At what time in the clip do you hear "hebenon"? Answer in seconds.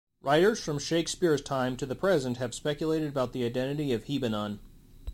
4.05-4.57